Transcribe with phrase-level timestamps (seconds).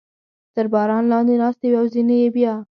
[0.55, 2.53] تر باران لاندې ناستې وې او ځینې یې بیا.